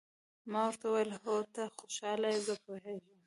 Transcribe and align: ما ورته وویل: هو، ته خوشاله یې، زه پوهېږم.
ما 0.51 0.61
ورته 0.67 0.85
وویل: 0.87 1.09
هو، 1.23 1.35
ته 1.53 1.61
خوشاله 1.77 2.27
یې، 2.33 2.39
زه 2.47 2.53
پوهېږم. 2.63 3.15